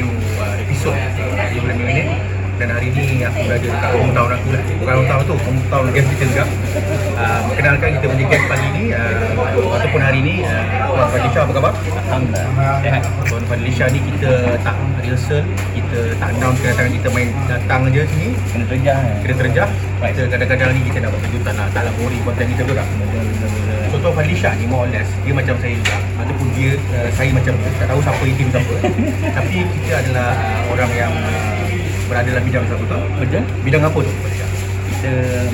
[0.00, 0.08] new
[0.40, 2.19] uh, episode uh, di bulan ini
[2.60, 6.24] dan hari ni aku berada dekat hometown aku lah bukan hometown tu, hometown guest kita
[6.28, 6.44] juga
[7.16, 9.32] uh, Perkenalkan kita punya guest pagi ni uh,
[9.80, 11.72] Ataupun hari ni uh, Tuan Fadlisha apa khabar?
[11.72, 12.76] Alhamdulillah.
[12.84, 13.02] Sehat.
[13.24, 14.30] Tuan Fadlisha ni kita
[14.60, 18.98] tak rehearsal Kita tak announce kedatangan kita main datang je sini Kena terjah.
[19.00, 19.16] eh.
[19.24, 19.68] Kita terjah
[20.00, 22.88] Kita kadang-kadang ni kita nak buat kejutan lah Tak lah boring konten kita tu tak.
[23.90, 27.30] So Tuan Fadlisha ni more or less Dia macam saya juga Ataupun dia uh, Saya
[27.32, 28.74] macam dia Tak tahu siapa tim siapa
[29.40, 31.59] Tapi kita adalah uh, orang yang uh,
[32.10, 33.42] Berada dalam bidang siapa tu Betul.
[33.62, 34.12] Bidang apa tu?
[34.90, 35.12] Kita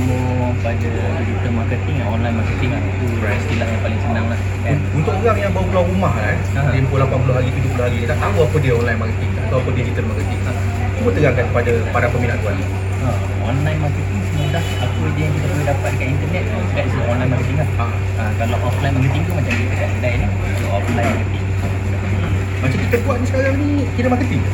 [0.08, 2.80] mau pada digital marketing, online marketing lah.
[2.82, 3.38] Itu Right.
[3.38, 4.38] istilah yang paling senang lah.
[4.64, 4.74] Kan?
[4.74, 6.60] Un- Untuk orang yang baru keluar rumah Ha.
[6.72, 9.70] tempoh 80 hari, 70 hari, dia tak tahu apa dia online marketing, tak tahu apa
[9.70, 10.40] digital marketing.
[10.42, 10.52] Ha.
[10.96, 12.56] Cuba terangkan kepada para peminat tuan.
[12.96, 13.08] Ha,
[13.44, 17.56] online marketing semudah apa je yang kita boleh dapat dekat internet that's the online marketing
[17.60, 17.68] lah.
[17.76, 17.86] Ha.
[17.86, 21.44] Ha, kalau offline marketing tu macam kita kat kedai ni, itu offline marketing.
[22.56, 24.50] Macam kita buat ni sekarang ni, kira marketing ke?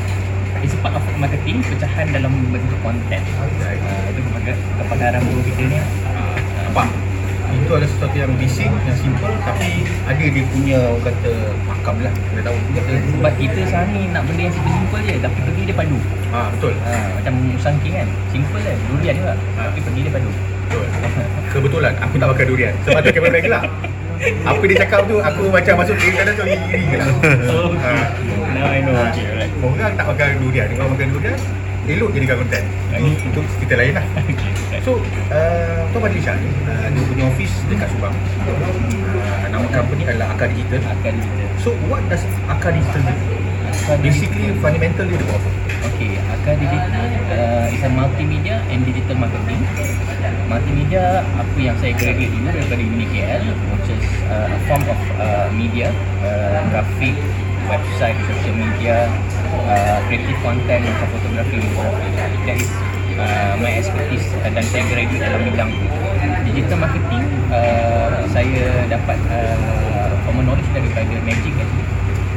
[0.62, 3.20] It's part of marketing, pecahan dalam bentuk konten.
[3.62, 3.78] Right.
[3.78, 5.77] Ha, itu kepada- kepakaran guru kita ni.
[5.78, 5.89] lah.
[6.11, 6.89] Uh, nampak?
[7.53, 11.33] Itu adalah sesuatu yang basic, yang simple tapi ada dia punya orang kata
[11.69, 12.12] makam lah.
[12.17, 12.81] Kita tahu juga.
[12.97, 15.98] Sebab kita sekarang ni nak benda yang simple je tapi pergi dia padu.
[16.33, 16.73] Ha, betul.
[16.81, 18.09] Ha, macam musangking kan.
[18.33, 18.73] Simple je.
[18.89, 19.34] Durian juga.
[19.37, 19.61] Ha.
[19.69, 20.31] Tapi pergi dia padu.
[20.33, 20.84] Betul.
[21.53, 22.75] Kebetulan aku tak makan durian.
[22.89, 23.65] Sebab tu kamera gelap.
[24.23, 27.11] Apa dia cakap tu, aku macam masuk ke sana tu iri gelap.
[27.51, 27.92] Oh, Ha.
[28.55, 28.95] Now I know.
[29.11, 29.51] Okay, alright.
[29.59, 30.69] Orang tak makan durian.
[30.78, 31.39] Kalau makan durian,
[31.91, 32.65] elok jadikan konten.
[32.95, 34.06] Ini untuk cerita lain lah.
[34.83, 34.98] So,
[35.31, 38.11] uh, Tuan Fadlisha ni, uh, dia punya office dekat Subang.
[38.11, 40.83] Uh, nama company adalah Akar Digital.
[40.91, 41.45] Akan kita.
[41.62, 43.15] So, what does Akar Digital do?
[43.70, 45.50] Akar Basically, fundamental dia dia buat apa?
[45.87, 49.62] Okay, Akar Digital uh, is a multimedia and digital marketing.
[50.48, 55.00] Multimedia, apa yang saya graduate dulu daripada Uni KL, which is uh, a form of
[55.16, 55.88] uh, media,
[56.20, 57.16] uh, grafik,
[57.69, 59.09] website, social media,
[59.65, 61.59] uh, creative content, macam fotografi.
[62.44, 62.72] That is
[63.16, 65.71] uh, my expertise uh, dan saya graduate dalam bidang.
[66.42, 71.87] Digital marketing, uh, saya dapat uh, common knowledge daripada Magic actually.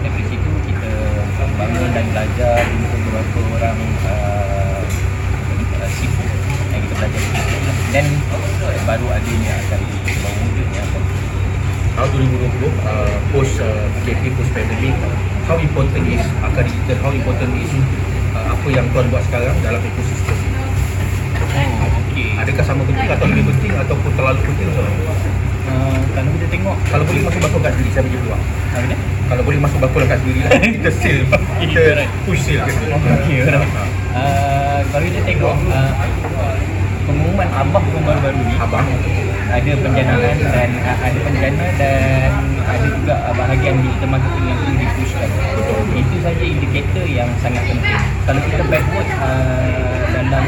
[0.05, 0.91] Dari situ kita
[1.57, 4.81] bangun dan belajar dengan beberapa orang uh,
[5.97, 6.23] sifu
[6.73, 7.84] yang kita belajar di situ lah.
[7.95, 8.11] Dan
[8.83, 11.01] baru adanya akan baru wujudnya akan
[11.95, 14.91] Tahun 2020, uh, post uh, PKP, post pandemic,
[15.47, 16.99] how important is Akar Digital?
[16.99, 17.71] How important is
[18.35, 20.35] uh, apa yang tuan buat sekarang dalam ekosistem?
[21.55, 22.35] Oh, okey.
[22.35, 24.67] Adakah sama penting atau lebih penting ataupun terlalu penting?
[24.75, 28.43] Uh, kalau kita tengok Kalau boleh masuk bakul kat sendiri, saya bagi peluang.
[29.31, 30.51] Kalau boleh masuk bakul kat lah,
[30.83, 31.19] kita seal,
[31.63, 31.79] kita
[32.27, 32.43] push.
[32.43, 33.71] Okey, alright.
[33.71, 33.83] Ha.
[34.11, 36.74] Uh, kalau kita tengok uh,
[37.05, 38.87] pengumuman Abah pun baru-baru ni Abang,
[39.49, 42.31] ada penjanaan dan ada penjana dan
[42.65, 45.29] ada juga bahagian digital marketing yang perlu dipushkan.
[45.95, 48.01] Itu saja indikator yang sangat penting.
[48.25, 50.45] Kalau kita backward uh, dalam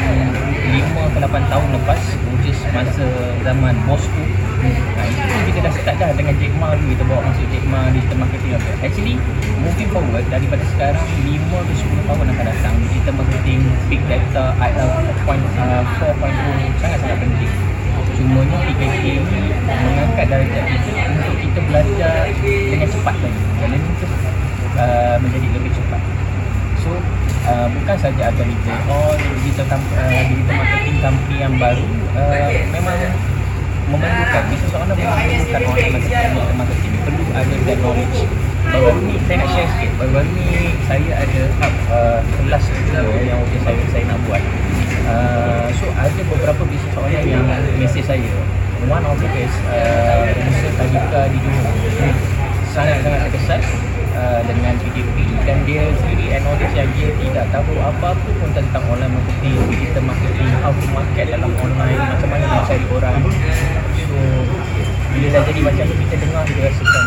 [0.68, 2.01] 5 ke 8 tahun lepas,
[2.35, 3.07] which is masa
[3.45, 4.24] zaman bosku,
[4.59, 7.66] nah, itu pun kita dah start dah dengan Jack Ma dulu, kita bawa masuk Jack
[7.69, 8.69] Ma digital marketing apa.
[8.84, 9.16] Actually,
[9.62, 14.89] moving forward daripada sekarang 5 ke 10 tahun akan datang, digital marketing, big data, IL
[15.24, 15.56] 4.0
[16.82, 17.52] sangat-sangat penting.
[18.18, 23.42] Cumanya PKP ni mengangkat darjah itu untuk kita belajar dengan cepat lagi.
[23.62, 24.16] Dan ini kita
[24.82, 26.02] uh, menjadi lebih cepat.
[26.82, 26.90] So,
[27.46, 29.14] uh, bukan saja ada digital, oh
[29.46, 31.86] digital, uh, digital marketing company yang baru
[32.18, 32.98] uh, memang
[33.88, 36.94] memerlukan, bisnes owner memang memerlukan online marketing, digital marketing.
[37.06, 38.20] Perlu ada that knowledge.
[38.68, 39.92] Baru-baru ni, saya nak share sikit.
[39.96, 40.48] Baru-baru ni,
[40.92, 41.42] saya ada
[41.88, 44.44] uh, kelas kedua yang saya, saya nak buat.
[45.07, 47.47] Uh, so ada beberapa bisnes owner yang
[47.79, 48.34] mesej saya.
[48.91, 51.73] One of it is uh, Musa Tadika di Johor.
[52.75, 53.62] Sangat-sangat terkesan
[54.13, 55.16] uh, dengan PDP
[55.47, 60.48] dan dia sendiri acknowledge yang dia tidak tahu apa-apa pun tentang online marketing, digital marketing,
[60.59, 63.18] how to market dalam online, macam mana nak cari orang.
[63.95, 64.18] So
[65.18, 67.06] bila dah jadi macam tu kita dengar kita rasakan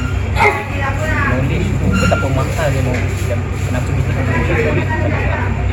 [1.31, 2.99] knowledge tu betapa mahal dia mau
[3.29, 3.39] dan
[3.71, 5.70] kenapa kita perlu knowledge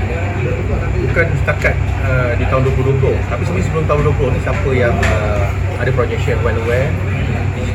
[1.07, 5.45] bukan setakat uh, di tahun 2020 tapi sebenarnya sebelum tahun 2020 ni siapa yang uh,
[5.77, 6.89] ada projection well aware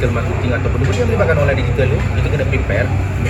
[0.02, 2.88] digital marketing atau benda-benda yang melibatkan online digital tu kita kena prepare.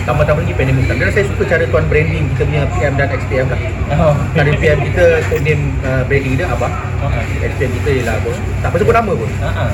[0.09, 3.47] Tambah-tambah lagi pandemic time dan saya suka cara tuan branding kita punya PM dan XPM
[3.53, 3.61] lah.
[3.93, 4.15] Oh.
[4.41, 6.73] ada PM kita code name uh, branding dia Abang.
[7.45, 8.37] XPM kita ialah bos.
[8.65, 9.29] Tak apa sebut nama pun.
[9.45, 9.65] Ha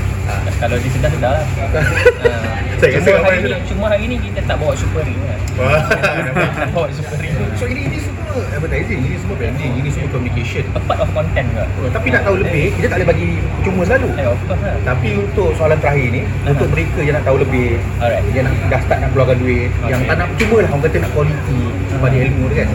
[0.58, 1.44] Kalau dia sedar sedar lah.
[2.78, 5.18] Saya cuma hari ni, cuma hari ni kita tak bawa super ring.
[5.58, 7.34] Wah, tak bawa super ring.
[7.58, 7.98] So ini ini
[8.38, 10.64] semua advertising, ini semua branding, ini semua communication.
[10.78, 11.64] A part of content ke?
[11.82, 13.28] Oh, Tapi nak tahu lebih, kita tak boleh bagi
[13.66, 14.08] cuma selalu.
[14.14, 14.74] Eh, of course lah.
[14.86, 16.54] Tapi untuk soalan terakhir ni, Aha.
[16.54, 17.68] untuk mereka yang nak tahu lebih,
[17.98, 18.22] Alright.
[18.30, 19.90] yang nak dah start nak keluarkan duit, Okay.
[19.94, 21.60] yang tak nak cuma lah orang kata nak quality
[21.98, 22.68] pada ilmu tu kan.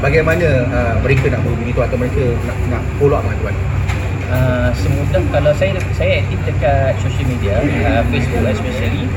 [0.00, 3.56] Bagaimana uh, mereka nak menghubungi tu atau mereka nak nak follow up dengan tuan?
[4.30, 9.10] Uh, semudah kalau saya saya aktif dekat social media uh, Facebook especially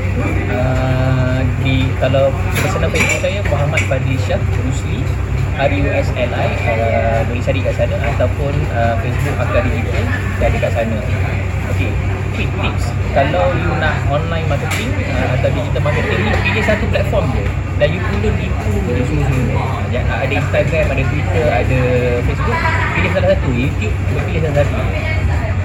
[0.50, 5.06] uh, di kalau personal Facebook saya Muhammad Fadli Shah Rusli
[5.54, 10.04] R-U-S-L-I uh, boleh cari kat sana ataupun uh, Facebook Akar Digital
[10.38, 10.98] dia ada kat sana.
[11.74, 11.90] Okay,
[12.34, 12.90] quick tips.
[13.14, 17.46] Kalau you nak online marketing uh, atau digital marketing ni pilih satu platform je.
[17.78, 19.62] Dan you follow tipu je semua-semua.
[19.94, 21.80] Uh, ada Instagram, ada Twitter, ada
[22.26, 22.58] Facebook.
[22.98, 24.78] Pilih salah satu, YouTube you pilih salah satu.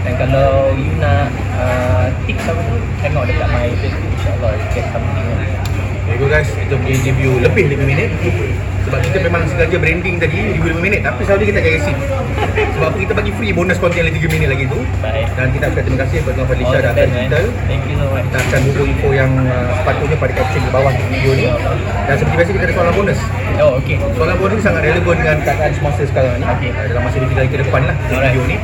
[0.06, 5.28] Dan kalau you nak uh, tips apa tu tengok dekat my Facebook insyaAllah get something.
[6.18, 8.10] Go guys, kita punya review lebih 5 minit
[8.90, 11.94] Sebab kita memang sengaja branding tadi review 5 minit Tapi selalu kita jaga sim.
[12.74, 14.82] Sebab kita bagi free bonus konten yang 3 minit lagi tu.
[14.98, 15.30] Baik.
[15.38, 18.26] Dan kita ucapkan terima kasih kepada Tuan Fadlisha dan Tuan Digital thank you so much.
[18.26, 21.46] Kita akan buku info yang uh, sepatutnya pada caption di bawah video ni.
[22.10, 23.20] Dan seperti biasa kita ada soalan bonus.
[23.62, 26.46] Oh okay Soalan bonus ni sangat relevan dengan keadaan semasa sekarang ni.
[26.50, 26.70] Okey.
[26.74, 28.34] uh, Dalam masa 2 hari ke depan lah Alright.
[28.34, 28.58] video ni.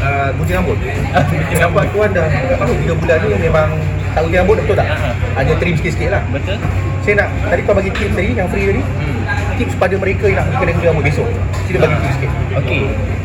[0.00, 0.78] Uh, Gunting rambut.
[0.80, 2.26] Gunting Nampak tuan dah
[2.56, 3.68] masuk 3 bulan ni memang
[4.16, 4.88] tak gunting rambut betul tak?
[4.88, 5.10] Ha.
[5.36, 6.24] Hanya trim sikit-sikit lah.
[6.32, 6.56] Betul
[7.04, 9.18] Saya nak, tadi kau bagi tips tadi yang free tadi hmm.
[9.60, 11.28] Tips pada mereka yang nak kedai gunting rambut besok
[11.68, 12.84] Sila bagi tips sikit okay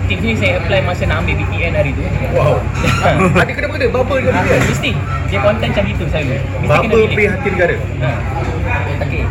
[0.09, 2.01] tips ni saya apply masa nak ambil BPN hari tu
[2.33, 2.57] Wow
[3.45, 4.57] Ada kena-kena bubble ke Ah, dia?
[4.57, 4.91] Mesti
[5.29, 6.33] Dia konten macam itu selalu
[6.65, 8.09] Mesti kena Bubble pay hati negara Ha.
[9.05, 9.23] Okey.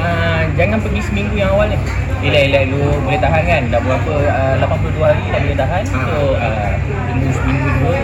[0.00, 1.76] Uh, jangan pergi seminggu yang awal ni.
[2.20, 3.62] Elak-elak dulu boleh tahan kan.
[3.68, 5.82] Dah berapa uh, 82 hari dah boleh tahan.
[5.84, 5.92] Ha.
[5.92, 6.70] So uh,
[7.10, 7.96] tunggu seminggu dua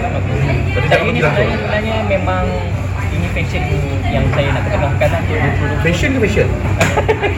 [0.86, 2.44] jangan ni sebenarnya memang
[3.26, 3.62] ini passion
[4.06, 5.36] yang saya nak ketengahkan lah untuk
[5.82, 5.82] 2020.
[5.82, 6.48] Fashion ke fashion?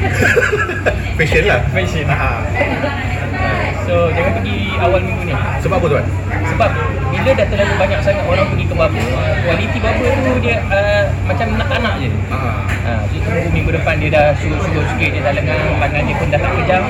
[1.18, 2.04] fashion lah Fashion.
[2.04, 2.28] Ha.
[3.88, 5.34] So jangan pergi awal minggu ni.
[5.64, 6.04] Sebab apa tuan?
[6.52, 6.70] Sebab
[7.08, 9.04] bila dah terlalu banyak sangat orang pergi ke barber,
[9.48, 12.10] kualiti barber tu dia uh, macam anak-anak je.
[12.12, 12.36] Ha.
[12.84, 16.28] Ha, so tunggu minggu depan dia dah surut-surut sikit dia dah lengang, tangan dia pun
[16.28, 16.82] dah tak kejam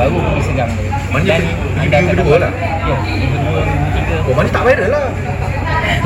[0.00, 0.88] baru pergi segang dia.
[1.12, 2.52] Maknanya Dan anda minggu akan kedua lah?
[2.88, 4.16] Ya, minggu kedua, minggu tiga.
[4.24, 5.06] Oh mana tak viral lah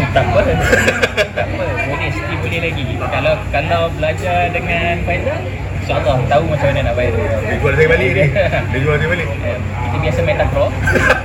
[0.14, 0.40] tak apa.
[1.36, 2.84] tak apa, boleh still boleh lagi.
[2.96, 5.40] Kalau kalau belajar dengan Faizal,
[5.78, 7.28] insyaAllah tahu macam mana nak viral.
[7.44, 8.24] Dia jual saya balik ni
[8.72, 10.70] Dia jual saya balik Eh, Kita biasa metacrawl.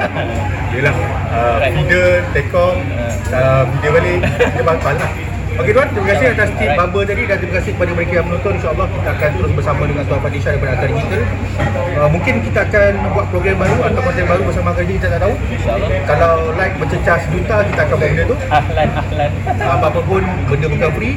[0.75, 0.95] Yelah
[1.31, 1.73] uh, Right.
[1.73, 2.77] Feeder, tekong
[3.31, 5.11] uh, Feeder balik Dia bakal lah
[5.59, 8.51] Okey tuan, terima kasih atas tip bumper tadi dan terima kasih kepada mereka yang menonton.
[8.55, 11.21] InsyaAllah kita akan terus bersama dengan Tuan Fadisha daripada Akar Digital.
[11.99, 15.21] Uh, mungkin kita akan buat program baru atau konten baru bersama Akar Digital, kita tak
[15.27, 15.35] tahu.
[16.07, 18.35] Kalau like bercecah sejuta, kita akan buat benda tu.
[18.47, 19.31] Ahlan, ahlan.
[19.59, 21.15] Apa-apa pun, benda bukan free.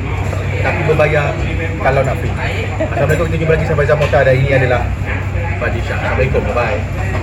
[0.58, 1.26] Tapi berbayar
[1.78, 2.34] kalau nak free.
[2.82, 4.82] Assalamualaikum, kita jumpa lagi sampai Zamota dan ini adalah
[5.62, 5.94] Fadisha.
[5.94, 7.21] Assalamualaikum, bye-bye.